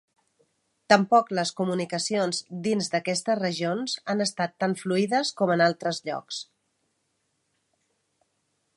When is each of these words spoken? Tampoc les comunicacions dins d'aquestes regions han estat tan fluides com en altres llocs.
Tampoc 0.93 1.27
les 1.39 1.51
comunicacions 1.59 2.39
dins 2.69 2.89
d'aquestes 2.95 3.39
regions 3.41 3.95
han 4.15 4.27
estat 4.27 4.57
tan 4.65 4.75
fluides 4.83 5.33
com 5.43 5.55
en 5.57 5.65
altres 5.69 6.05
llocs. 6.09 6.45